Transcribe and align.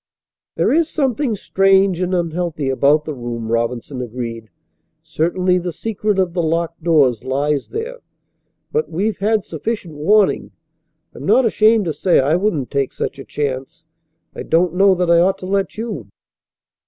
"There 0.55 0.73
is 0.73 0.89
something 0.89 1.35
strange 1.35 1.99
and 1.99 2.15
unhealthy 2.15 2.69
about 2.71 3.05
the 3.05 3.13
room," 3.13 3.51
Robinson 3.51 4.01
agreed. 4.01 4.49
"Certainly 5.03 5.59
the 5.59 5.71
secret 5.71 6.17
of 6.17 6.33
the 6.33 6.41
locked 6.41 6.81
doors 6.83 7.23
lies 7.23 7.69
there. 7.69 7.97
But 8.71 8.89
we've 8.89 9.19
had 9.19 9.43
sufficient 9.43 9.93
warning. 9.93 10.53
I'm 11.13 11.27
not 11.27 11.45
ashamed 11.45 11.85
to 11.85 11.93
say 11.93 12.19
I 12.19 12.35
wouldn't 12.35 12.71
take 12.71 12.93
such 12.93 13.19
a 13.19 13.23
chance. 13.23 13.85
I 14.33 14.41
don't 14.41 14.73
know 14.73 14.95
that 14.95 15.11
I 15.11 15.19
ought 15.19 15.37
to 15.37 15.45
let 15.45 15.77
you." 15.77 16.07